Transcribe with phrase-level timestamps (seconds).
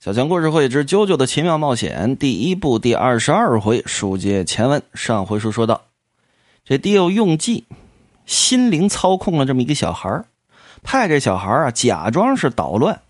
[0.00, 4.80] 小强故事会之《啾啾的奇妙冒险》第一部第二十二回，书接前文。
[4.94, 5.82] 上回书说到，
[6.64, 7.64] 这迪欧用计，
[8.24, 10.24] 心灵操控了这么一个小孩
[10.84, 13.00] 派这小孩啊假装是捣乱，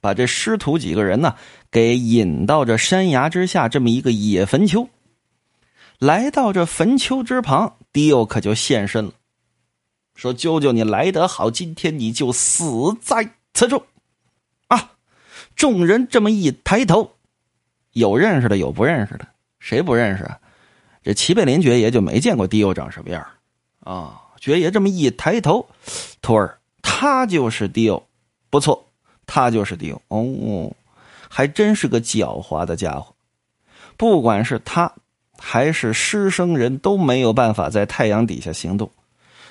[0.00, 1.34] 把这师徒几个人呢
[1.70, 4.88] 给引到这山崖之下这么一个野坟丘。
[5.98, 9.12] 来到这坟丘之旁，迪欧可就现身了，
[10.14, 13.82] 说：“啾啾，你来得好，今天你就死在此处。”
[15.58, 17.10] 众人这么一抬头，
[17.92, 19.28] 有认识的，有不认识的。
[19.58, 20.38] 谁不认识啊？
[21.02, 23.26] 这齐贝林爵爷就没见过迪欧长什么样
[23.80, 24.22] 啊！
[24.38, 25.68] 爵爷这么一抬头，
[26.22, 28.06] 徒儿，他就是迪欧，
[28.50, 28.86] 不错，
[29.26, 30.00] 他就是迪欧。
[30.08, 30.72] 哦，
[31.28, 33.12] 还真是个狡猾的家伙。
[33.96, 34.92] 不管是他
[35.36, 38.88] 还是师生人都没有办法在太阳底下行动。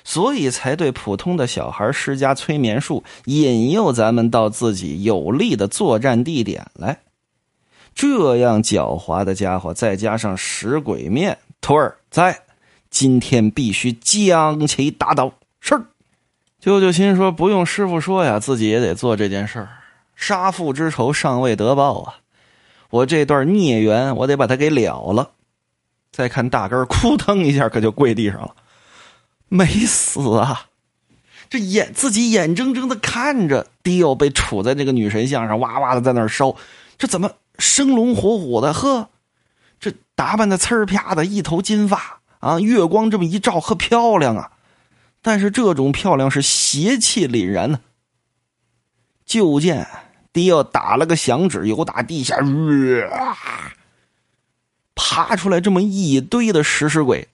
[0.08, 7.00] 所以才对普通的小孩施加催眠术，引诱咱们到自己有利的作战地点来。
[7.94, 12.40] 这样狡猾的家伙，再加上食鬼面，徒儿在，
[12.88, 15.30] 今天必须将其打倒。
[15.60, 15.78] 是。
[16.58, 19.68] 舅舅心说：“不用师傅说呀，自己也得做这件事儿。
[20.16, 22.14] 杀父之仇尚未得报啊！
[22.88, 25.32] 我这段孽缘，我得把它给了了。”
[26.10, 28.54] 再看大根，扑腾一下，可就跪地上了。
[29.48, 30.66] 没死啊！
[31.50, 36.54] 这眼自己眼睁睁的看着迪奥被杵在这个女神像上，哇哇的在那儿烧，
[36.98, 38.74] 这怎么生龙活虎的？
[38.74, 39.08] 呵，
[39.80, 44.52] 这打扮的呲儿啪的，一头金发啊，月光这么一照，呵漂亮啊！
[45.22, 47.80] 但是这种漂亮是邪气凛然呢。
[49.24, 49.88] 就见
[50.32, 52.36] 迪奥打了个响指，由打地下
[54.94, 57.28] 爬出来这么一堆的食尸鬼。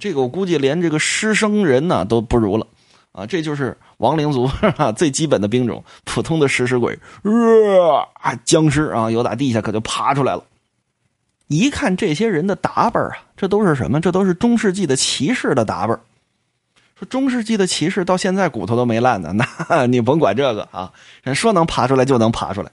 [0.00, 2.66] 这个我估计连这个师生人呢都不如了，
[3.12, 4.50] 啊，这就是亡灵族
[4.96, 6.98] 最基本的兵种，普通的食尸鬼，
[8.20, 10.42] 啊，僵尸啊，有打地下可就爬出来了。
[11.48, 14.00] 一看这些人的打扮啊，这都是什么？
[14.00, 16.00] 这都是中世纪的骑士的打扮。
[16.98, 19.34] 说中世纪的骑士到现在骨头都没烂呢，
[19.68, 20.90] 那你甭管这个啊，
[21.22, 22.72] 人说能爬出来就能爬出来。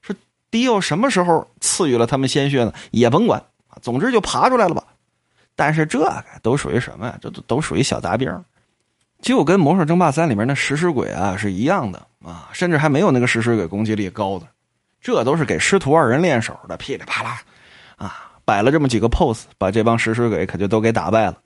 [0.00, 0.14] 说
[0.52, 2.72] 迪奥什么时候赐予了他们鲜血呢？
[2.92, 3.42] 也甭管，
[3.80, 4.84] 总之就爬出来了吧。
[5.54, 7.18] 但是这个都属于什么呀？
[7.20, 8.44] 这都都属于小杂兵，
[9.20, 14.46] 就跟《魔兽争霸三》里面那食尸鬼啊是一样的啊，甚至还没有那个食尸鬼攻击力高的。
[15.00, 17.42] 这都是给师徒二人练手的，噼里啪啦
[17.96, 21.38] 啊，摆了这么几个 pose，把这帮食尸鬼可就都给打败了。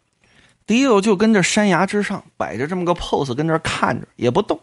[0.66, 4.60] 迪欧就跟着山崖之上摆着这么个 pose，跟这看着也不动。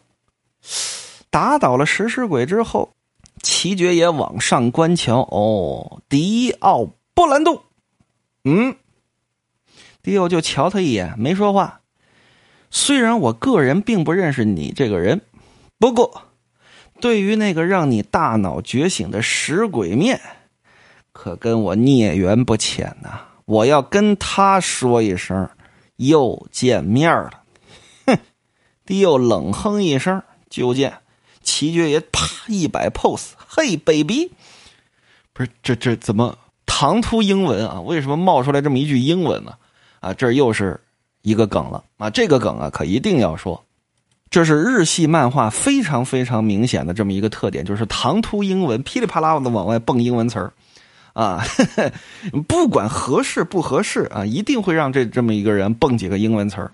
[1.30, 2.94] 打倒了食尸鬼之后，
[3.42, 7.64] 齐爵爷往上观瞧，哦，迪奥波兰度，
[8.44, 8.75] 嗯。
[10.03, 11.80] 迪欧就瞧他一眼，没说话。
[12.69, 15.22] 虽然我个人并不认识你这个人，
[15.80, 16.24] 不过
[17.00, 20.19] 对于那个让你大脑觉醒的食鬼面，
[21.13, 23.22] 可跟我孽缘不浅呐。
[23.46, 25.50] 我要跟他说一声，
[25.96, 27.44] 又见面了。
[28.06, 28.18] 哼！
[28.86, 30.96] 迪欧冷哼一声，就见
[31.42, 34.31] 齐爵爷啪一摆 pose，嘿，baby，
[35.31, 37.80] 不是这这怎么唐突英文啊？
[37.81, 39.53] 为什么冒出来这么一句英文呢？
[40.03, 40.80] 啊这又是
[41.22, 42.09] 一个梗了啊！
[42.09, 43.64] 这个梗啊，可一定要说，
[44.30, 50.52] 这是日系漫画非常非常明显的这么一个特点，就是唐突英文噼里啪啦的往外蹦英文词儿
[51.13, 51.42] 啊，
[52.50, 56.74] 不管合适不合适啊，一定会让这这么一个人蹦几个英文词儿。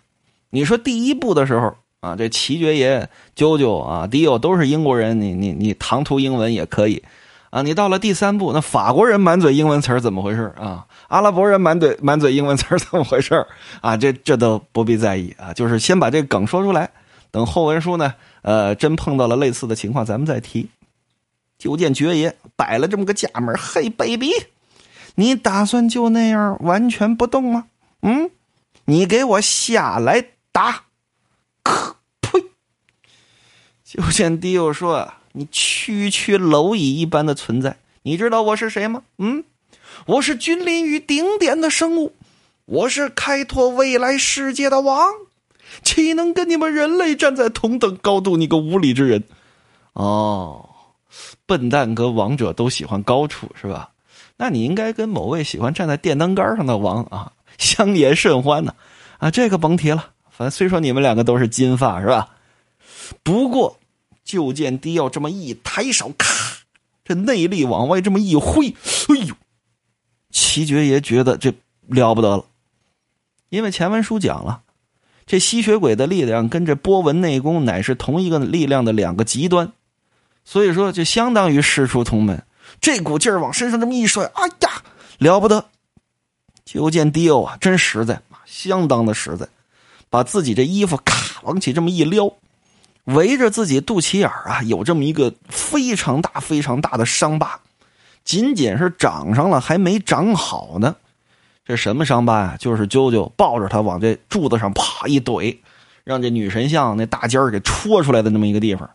[0.49, 7.03] 你说第一部的时候啊，这齐爵爷、啾啾啊、迪欧都是英国人，你你你唐突英文也可以。
[7.51, 10.85] 啊，你到了第三部，那法国人满嘴英文词儿怎么回事啊？
[11.09, 13.45] 阿拉伯人满嘴满嘴英文词儿怎么回事
[13.81, 13.97] 啊？
[13.97, 16.89] 这这都不必在意啊，就是先把这梗说出来，
[17.29, 20.69] 等后文书呢，呃，真碰到了类似的情况，咱们再提。
[21.57, 24.31] 就见爵爷摆了这么个架门嘿，baby，
[25.15, 27.65] 你打算就那样完全不动吗？
[28.01, 28.31] 嗯，
[28.85, 30.85] 你给我下来打！
[31.63, 32.45] 可呸！
[33.83, 35.13] 就见迪欧说。
[35.33, 39.03] 你区区蝼蚁一般的存在，你知道我是谁吗？
[39.19, 39.43] 嗯，
[40.05, 42.13] 我是君临于顶点的生物，
[42.65, 45.11] 我是开拓未来世界的王，
[45.83, 48.37] 岂能跟你们人类站在同等高度？
[48.37, 49.23] 你个无礼之人！
[49.93, 50.69] 哦，
[51.45, 53.91] 笨蛋和王者都喜欢高处是吧？
[54.37, 58.73] 那你应该跟某位喜欢站在电灯杆上的王啊相言甚欢呢。
[59.17, 62.29] 啊，这个甭提了，反正虽说你们两个都是金发是吧？
[63.23, 63.77] 不过。
[64.21, 66.57] 就见迪奥这么一抬手，咔，
[67.03, 69.33] 这内力往外这么一挥，哎呦！
[70.31, 71.53] 齐爵爷觉得这
[71.87, 72.45] 了不得了，
[73.49, 74.61] 因为前文书讲了，
[75.25, 79.71] 这吸血鬼的力量跟这波纹内功乃是同一个力量的两个极端，
[80.45, 82.43] 所以说就相当于师出同门。
[82.79, 84.83] 这股劲儿往身上这么一甩，哎呀，
[85.17, 85.65] 了不得！
[86.65, 89.47] 就见迪欧啊，真实在，相当的实在，
[90.11, 92.31] 把自己这衣服咔往起这么一撩，
[93.05, 97.59] 围着自己肚脐眼啊，有这么一个非常大、非常大的伤疤，
[98.29, 100.95] 仅仅是长上了，还没长好呢。
[101.65, 102.57] 这什么伤疤呀？
[102.59, 105.57] 就是啾啾抱着他往这柱子上啪一怼，
[106.03, 108.87] 让这女神像那大尖儿给戳出来的那么一个地方。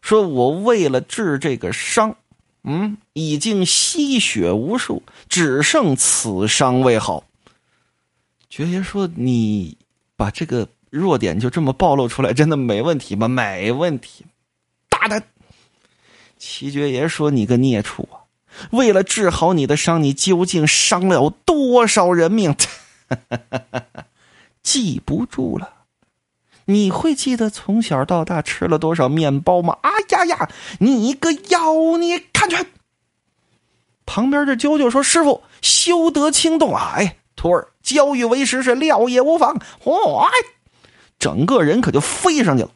[0.00, 2.16] 说我为了治这个伤，
[2.64, 7.24] 嗯，已经吸血无数，只剩此伤未好。
[8.48, 9.76] 爵爷说：“你
[10.16, 13.28] 把这个弱点就这么暴露出来，真的没问题吗？
[13.28, 14.24] 没问题，
[14.88, 15.22] 大胆。”
[16.38, 18.24] 齐爵爷说：“你个孽畜啊！”
[18.70, 22.54] 为了治好你的伤，你究竟伤了多少人命？
[24.62, 25.74] 记不住了。
[26.66, 29.78] 你会记得从小到大吃了多少面包吗？
[29.82, 30.50] 啊呀呀！
[30.80, 32.56] 你个妖孽，看去！
[34.04, 36.94] 旁边的啾啾说：“师傅，休得轻动啊！
[36.96, 40.28] 哎，徒儿教育为师是料也无妨。”嚯！
[41.18, 42.70] 整个人可就飞上去了。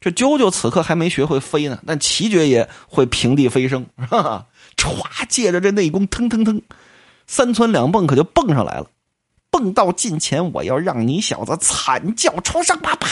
[0.00, 4.46] 这啾啾此刻还没学会飞呢，但齐爵爷会平地飞升，哈哈。
[4.76, 6.62] 歘，借着这内功，腾腾腾，
[7.26, 8.86] 三窜两蹦，可就蹦上来了。
[9.50, 12.78] 蹦到近前，我要让你小子惨叫出声！
[12.80, 13.08] 啪啪，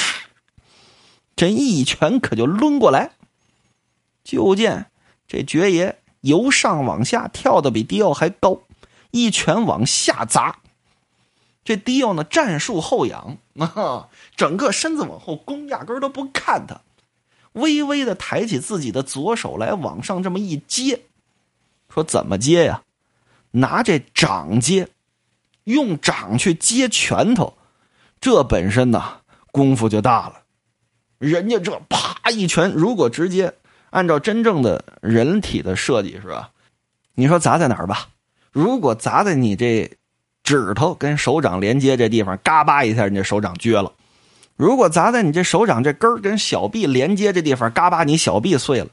[1.37, 3.11] 这一拳可就抡过来。
[4.25, 4.87] 就见
[5.27, 8.63] 这爵爷由上往下跳的比迪奥还高，
[9.11, 10.57] 一拳往下砸。
[11.69, 16.81] 这迪奥呢，战术后仰，啊，整个身子往后弓，压根都不看他，
[17.53, 21.03] 微微的抬起自己的左手来，往上这么一接。
[21.93, 22.85] 说怎么接呀？
[23.51, 24.89] 拿这掌接，
[25.65, 27.59] 用掌去接拳头，
[28.19, 29.19] 这本身呢
[29.53, 30.45] 功夫就大了。
[31.19, 33.53] 人家这啪一拳，如果直接
[33.91, 36.53] 按照真正的人体的设计是吧？
[37.17, 38.09] 你说砸在哪儿吧？
[38.53, 39.99] 如果砸在你这
[40.49, 43.93] 指头跟手掌连接这地方，嘎巴一下，你这手掌撅了；
[44.57, 48.87] 如果砸在你这手掌这根跟小臂连接这地方，嘎巴你小臂碎了。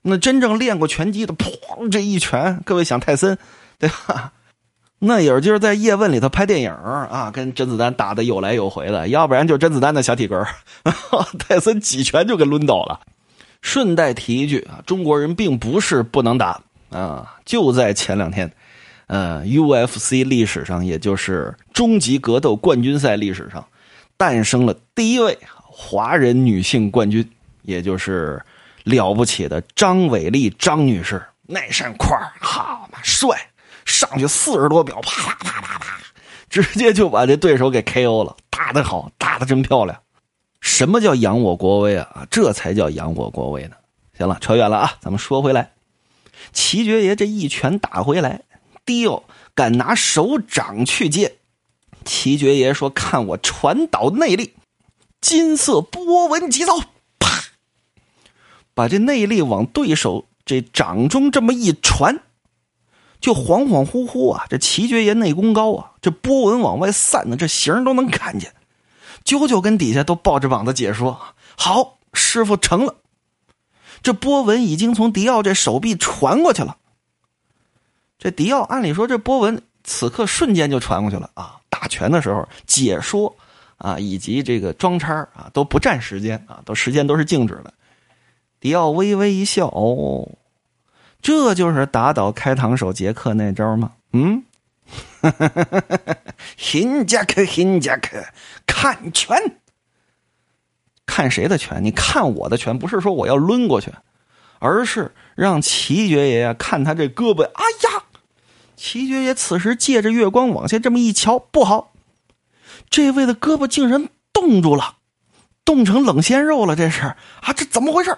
[0.00, 1.90] 那真正练过拳击的，砰！
[1.90, 3.36] 这一拳，各位想泰森，
[3.78, 4.32] 对吧？
[5.00, 10.46] 那也就是在叶问里头拍电影啊，跟甄子丹打的有来有回的，要不然就甄子丹的小体格
[11.38, 13.00] 泰森几拳就给抡倒了。
[13.60, 18.50] 顺带提一句啊，中国人并不是不能打啊，就在前两天，
[19.10, 23.66] 呃，UFC 历史上，也就是终极格斗冠军赛历史上，
[24.16, 27.28] 诞生了第一位华人女性冠军，
[27.62, 28.40] 也就是。
[28.84, 33.38] 了不起的张伟丽张女士，那身块好嘛帅，
[33.84, 35.98] 上去四十多秒，啪啪啪啪啪，
[36.48, 40.00] 直接就把这对手给 KO 了，打得好，打得真漂亮。
[40.62, 42.26] 什么叫扬我国威啊？
[42.30, 43.76] 这才叫扬我国威呢。
[44.16, 45.72] 行了，扯远了啊，咱们说回来，
[46.52, 48.40] 齐爵爷这一拳打回来，
[48.90, 49.22] 迪奥
[49.54, 51.36] 敢拿手掌去接，
[52.04, 54.54] 齐爵爷说：“看我传导内力，
[55.20, 56.72] 金色波纹急走。”
[57.20, 57.44] 啪
[58.74, 62.18] 把这内力往对手这掌中这么一传，
[63.20, 64.46] 就恍恍惚惚啊！
[64.50, 68.52] 这齐爵爷内功高啊，这波纹往外散呢，这形都能看见。
[69.24, 71.20] 啾啾跟底下都抱着膀子解说
[71.56, 72.96] ：“好，师傅成了。”
[74.02, 76.78] 这波纹已经从迪奥这手臂传过去了。
[78.20, 81.56] 这迪奥按理说这波纹此刻瞬间就传过去了啊！
[81.70, 83.34] 打拳的时候解说
[83.78, 87.72] 啊，以及这个装叉啊都不占时间啊，都时间都是静止的。
[88.60, 90.28] 迪奥微微一笑：“哦，
[91.22, 94.44] 这就是打倒开膛手杰克那招吗？”嗯，
[96.58, 98.22] 新杰克，新杰克，
[98.66, 99.34] 看拳，
[101.06, 101.82] 看谁的拳？
[101.82, 103.90] 你看我的拳，不是说我要抡过去，
[104.58, 107.44] 而是让齐爵爷看他这胳膊。
[107.44, 107.89] 哎呀，
[108.82, 111.92] 齐爵爷此时借着月光往下这么一瞧，不好，
[112.88, 114.96] 这位的胳膊竟然冻住了，
[115.66, 116.74] 冻成冷鲜肉了。
[116.74, 117.02] 这是
[117.42, 118.16] 啊，这怎么回事？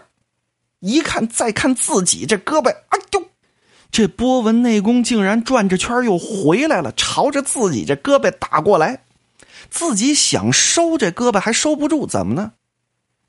[0.78, 3.25] 一看，再看自己这胳膊，哎呦，
[3.90, 9.02] 这波纹内功竟然转着圈又回来了，朝着自己这胳膊打过来。
[9.69, 12.52] 自己想收这胳膊还收不住，怎么呢？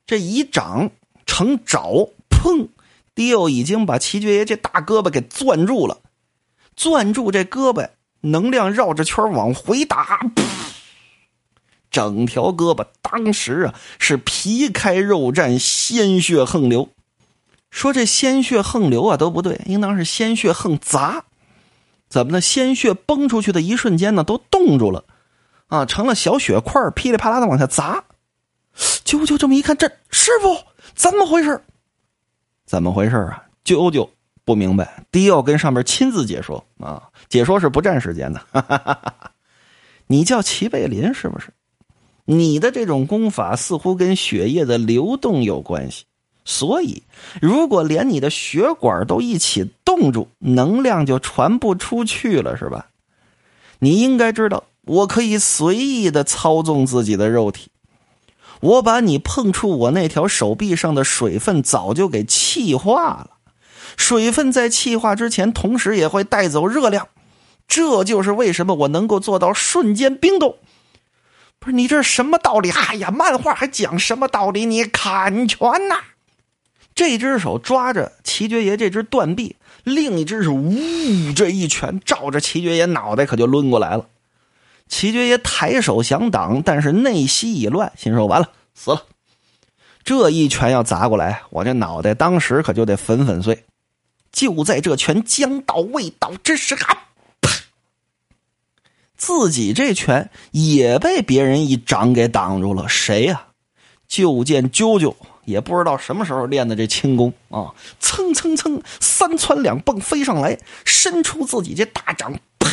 [0.06, 0.92] 这一掌
[1.26, 2.68] 成爪，砰！
[3.16, 5.98] 迪欧已经把齐爵爷这大胳膊给攥住了，
[6.76, 7.90] 攥住这胳膊，
[8.22, 10.20] 能量绕着圈往回打，
[11.92, 16.90] 整条胳膊当时啊是皮开肉绽，鲜血横流。
[17.70, 21.26] 说这鲜血横流啊都不对，应当是鲜血横砸。
[22.08, 22.40] 怎么呢？
[22.40, 25.06] 鲜血崩出去的一瞬间呢，都冻住了，
[25.68, 28.04] 啊，成了小血块，噼里啪啦的往下砸。
[28.76, 30.60] 啾啾这么一看，这师傅
[30.94, 31.64] 怎么回事？
[32.66, 33.46] 怎么回事啊？
[33.66, 34.10] 啾啾
[34.46, 38.42] 不明白，迪奥跟上面亲自解说啊，解说是不占时间的。
[40.08, 41.54] 你叫齐贝林是不是？
[42.26, 46.06] 你的这种功法似乎跟血液的流动有关系，
[46.46, 47.04] 所以
[47.42, 52.88] 如果连你的血管都一起冻住，能量就传不出去了，是吧？
[53.80, 57.70] 你应该知道，我可以随意的操纵自己的肉体。
[58.62, 63.32] 我把你碰触我那条手臂上的水分早就给气化了，
[63.98, 67.08] 水分在气化之前，同时也会带走热量，
[67.68, 70.58] 这就是为什么我能够做到瞬间冰冻。
[71.60, 72.70] 不是你这是什么道理？
[72.72, 74.66] 哎呀，漫画还讲什么道理？
[74.66, 76.02] 你砍拳呐！
[76.94, 84.06] 这只手抓着齐爵爷这只断臂，另一只是呜，这一拳照着齐爵爷脑袋可就抡过来了。
[84.90, 89.06] 齐爵爷抬手想挡，但是内息已乱，心说完了，死了。
[90.04, 93.64] 这一拳要砸过来，我这脑袋当时可就得粉粉碎。
[94.34, 97.08] 就在这拳将到未到之时，啊！
[99.16, 102.90] 自己这拳也被别人一掌给挡住了。
[102.90, 103.48] 谁呀？
[104.06, 112.70] 就见啾啾也不知道什么时候练的这轻功啊，蹭蹭蹭，三窜两蹦飞上来，伸出自己这大掌，啪！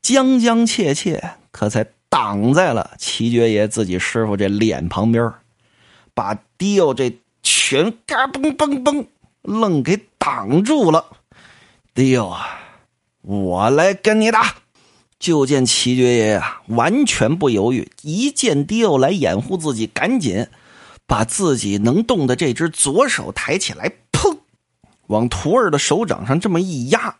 [0.00, 5.32] 将将切切，可才挡在了齐爵爷自己师傅这脸旁边，
[6.14, 9.06] 把迪奥这拳嘎嘣嘣嘣
[9.46, 11.06] 愣给挡住了。
[11.94, 12.60] 迪奥啊！
[13.22, 14.54] 我来跟你打，
[15.18, 20.46] 就见齐爵爷啊，完全不犹豫，一见迪欧来掩护自己，赶紧
[21.06, 24.38] 把自己能动的这只左手抬起来，砰，
[25.06, 27.16] 往徒儿的手掌上这么一压。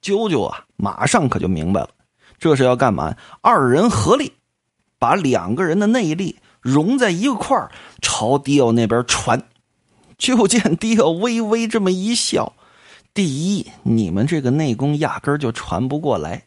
[0.00, 1.90] 啾啾啊，马上可就明白了，
[2.38, 3.16] 这是要干嘛？
[3.40, 4.32] 二人合力，
[4.98, 9.42] 把两个人的内力融在一块儿，朝迪奥那边传。
[10.18, 12.54] 就见 迪奥微微这么一笑。
[13.14, 16.42] 第一，你们这个内功压根儿就传不过来；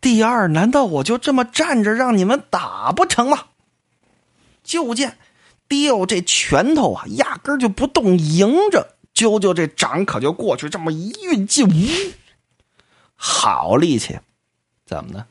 [0.00, 3.44] 第二，难道我就这么站着让你们打不成吗？
[4.62, 5.16] 就见
[5.68, 11.72] 迪奥这拳头啊，压根儿就不动，迎着啾啾这掌可就过去，这么一运劲，呜，
[13.14, 14.18] 好力气！
[14.84, 15.26] 怎么呢？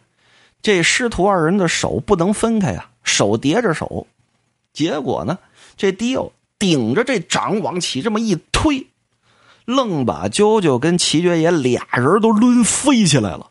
[0.61, 4.07] 这师徒二人的手不能分开呀，手叠着手，
[4.71, 5.37] 结果呢，
[5.77, 6.31] 这迪奥
[6.63, 8.87] 顶着这掌往起这么一推。
[9.65, 13.49] 愣把啾啾跟齐爵爷俩人都抡飞起来了。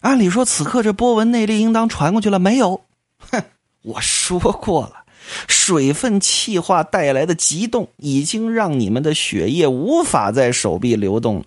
[0.00, 2.82] 按理说，此刻这波纹内力应当传过去了，没有。
[3.30, 3.42] 哼，
[3.80, 5.04] 我说过了，
[5.48, 11.44] 水分气化带来的急冻已经让你们的血液无法在手臂流动了。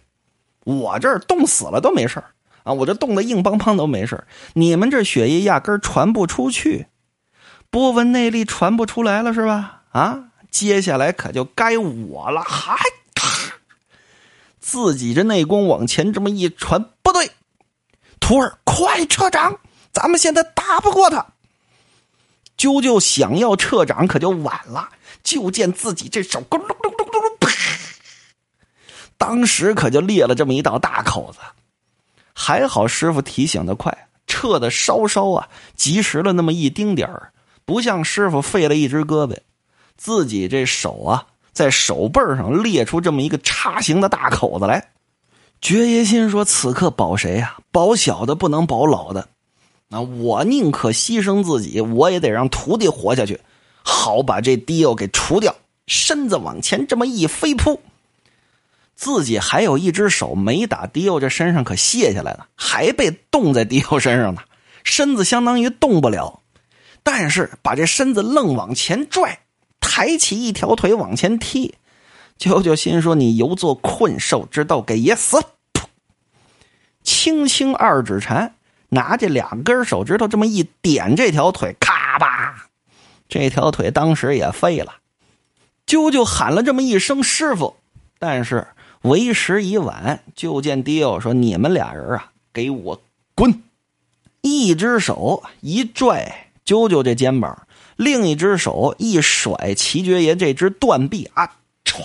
[0.63, 2.23] 我这儿冻死了都没事
[2.63, 6.87] 啊，我这冻得硬邦邦都没事你们这血液压根传不出去，
[7.69, 9.81] 波纹内力传不出来了是吧？
[9.91, 12.77] 啊，接下来可就该我了，嗨！
[14.59, 17.31] 自己这内功往前这么一传，不对，
[18.19, 19.59] 徒儿快撤掌，
[19.91, 21.25] 咱们现在打不过他。
[22.55, 24.89] 啾啾想要撤掌，可就晚了。
[25.23, 27.51] 就见自己这手咕噜噜噜噜噜，啪！
[29.17, 31.39] 当时可就裂了这么一道大口子。
[32.33, 37.33] 还好师傅提醒的快，撤的稍稍啊及时了那么一丁点儿，
[37.65, 39.37] 不像师傅废了一只胳膊，
[40.03, 41.27] 自己这手啊。
[41.53, 44.89] 在手背上裂出这么一个叉形的大口子来，
[45.61, 47.57] 爵爷心说：“此刻保谁呀？
[47.71, 49.29] 保小的不能保老的。
[49.87, 53.39] 那我宁可牺牲自己，我也得让徒弟活下去，
[53.83, 55.55] 好把这迪奥给除掉。”
[55.85, 57.79] 身子往前这么一飞扑，
[58.95, 64.41] 自己还有一只手没打迪奥这身上，可卸下来了，还被冻在迪奥身上呢，
[64.83, 66.41] 身子相当于动不了，
[67.03, 69.37] 但是把这身子愣往前拽。
[69.95, 71.75] 抬起一条腿往前踢，
[72.39, 75.37] 舅舅心说：“你犹做困兽之斗，给爷死！”
[75.71, 75.83] 噗，
[77.03, 78.55] 轻轻二指禅，
[78.89, 82.69] 拿这两根手指头这么一点，这条腿咔吧，
[83.29, 84.95] 这条腿当时也废了。
[85.85, 87.75] 舅舅喊了这么一声“师傅”，
[88.17, 88.69] 但是
[89.03, 90.23] 为时已晚。
[90.33, 93.01] 就见迪奥说：“你们俩人啊，给我
[93.35, 93.61] 滚！”
[94.41, 97.67] 一只手一拽舅舅这肩膀。
[97.95, 101.49] 另一只手一甩，齐爵爷这只断臂啊，
[101.85, 102.03] 歘，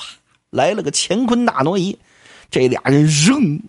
[0.50, 1.98] 来了个乾坤大挪移，
[2.50, 3.60] 这俩人扔，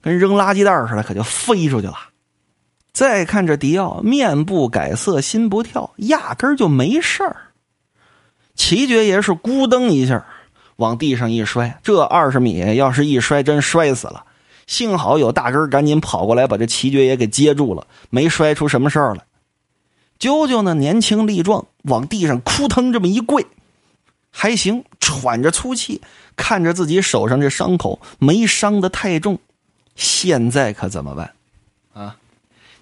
[0.00, 1.96] 跟扔垃圾袋似的，可就飞出去了。
[2.92, 7.36] 再看这迪奥，面不改色心不跳，压根就没事儿。
[8.54, 10.26] 齐爵爷是咕噔一下
[10.76, 14.24] 往地上一摔，这二十米要是一摔，真摔死了。
[14.66, 19.24] 幸好有大根赶紧跑过来把这齐爵爷给接住了，没摔出什么事儿来。
[20.22, 23.44] 啾啾呢，年轻力壮，往地上扑腾这么一跪，
[24.30, 26.00] 还行，喘着粗气，
[26.36, 29.40] 看着自己手上这伤口没伤的太重，
[29.96, 31.32] 现在可怎么办？
[31.92, 32.14] 啊，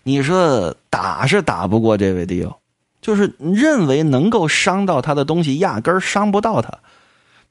[0.03, 2.55] 你说打是打不过这位迪欧，
[3.01, 6.81] 就是认为能够伤到他的东西，压根儿伤不到他，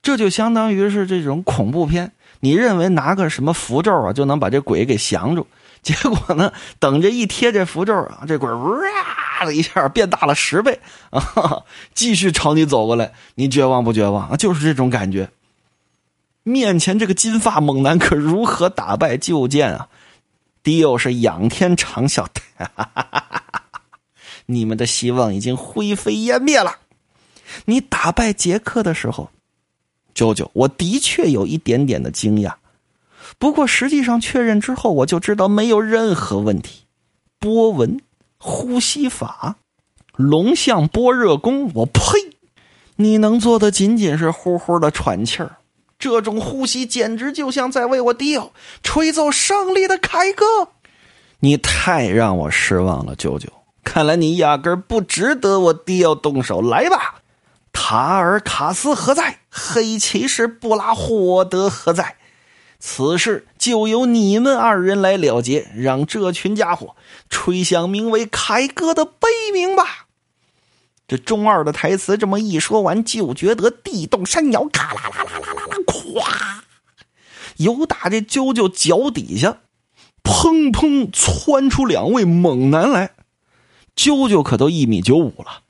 [0.03, 2.11] 这就相当于是这种恐怖片。
[2.41, 5.47] 你认为拿个什么符咒啊就能把这鬼给降住？
[5.83, 13.13] 结果呢，等着一贴这符咒啊，这鬼哇的一下变大了十倍啊，继续朝你走过来。
[13.35, 14.35] 你绝望不绝望？
[14.37, 15.29] 就是这种感觉。
[16.43, 19.17] 面前这个金发猛男可如何打败？
[19.17, 19.87] 就见啊，
[20.63, 22.25] 迪欧是仰天长啸
[24.47, 26.77] ：“你们的希望已经灰飞烟灭了。
[27.65, 29.29] 你打败杰克的时候。”
[30.13, 32.53] 舅舅，我的确有一点点的惊讶，
[33.37, 36.85] 不过实际上确认之后，我就知道没有任何问题。
[37.39, 38.01] 波纹
[38.37, 39.57] 呼吸法，
[40.15, 42.01] 龙象波热功，我呸！
[42.95, 45.57] 你能做的仅仅是呼呼的喘气儿，
[45.97, 48.51] 这种呼吸简直就像在为我迪奥
[48.83, 50.69] 吹奏胜利的凯歌。
[51.39, 53.47] 你太让我失望了，舅舅。
[53.83, 56.61] 看来你压根不值得我迪奥动手。
[56.61, 57.15] 来吧。
[57.71, 59.39] 塔尔卡斯何在？
[59.49, 62.17] 黑骑士布拉霍德何在？
[62.79, 66.95] 此事就由你们二人来了结，让这群家伙
[67.29, 70.07] 吹响名为凯歌的悲鸣吧。
[71.05, 76.23] 这中二的台词这么一说完，就觉得地动山摇，咔啦啦啦啦啦啦，咵！
[77.57, 79.57] 有打这啾啾脚底下，
[80.23, 83.11] 砰砰窜出两位猛男来。
[83.95, 85.63] 啾啾可都一米九五了。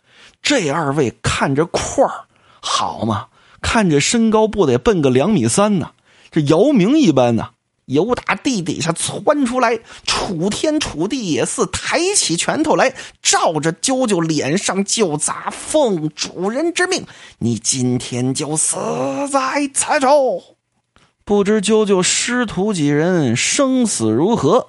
[0.43, 2.25] 这二位看着块儿
[2.59, 3.29] 好嘛？
[3.61, 5.91] 看着身高不得奔个两米三呢？
[6.31, 7.49] 这姚明一般呢，
[7.85, 15.49] 由打地底下窜出来，楚天楚地也似，抬起拳头来，照着啾啾脸上就砸。
[15.49, 17.05] 奉主人之命，
[17.39, 18.77] 你今天就死
[19.31, 20.43] 在此处。
[21.25, 24.67] 不知啾啾师徒几人生死如何？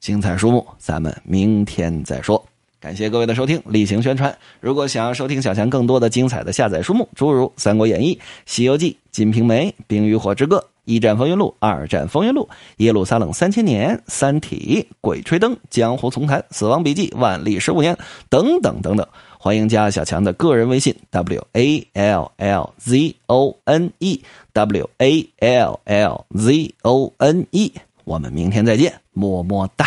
[0.00, 2.44] 精彩书目，咱们明天再说。
[2.80, 4.36] 感谢各位的收听，例行宣传。
[4.60, 17.94] 如果想要收听小强更多的精彩的下载书目，诸如《三国演义》《西游记》《金瓶梅》《冰与火之歌》《一战风云录》《二战风云录》《耶路撒冷三千年》《三体》《鬼吹灯》《江湖丛谈》《死亡笔记》《万历十五年》
[18.28, 19.06] 等等等等，
[19.38, 27.72] 欢迎加小强的个人微信：w a l l z o n e w a l l z o n e。
[28.04, 29.86] 我们明天再见，么么哒。